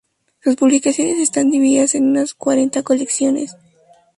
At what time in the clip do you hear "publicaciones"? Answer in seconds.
0.55-1.19